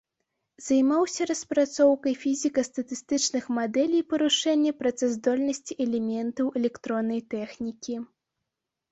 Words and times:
Займаўся 0.67 1.25
распрацоўкай 1.31 2.13
фізіка-статыстычных 2.21 3.43
мадэлей 3.57 4.03
парушэнняў 4.13 4.73
працаздольнасці 4.79 5.73
элементаў 5.85 6.45
электроннай 6.61 7.21
тэхнікі. 7.35 7.95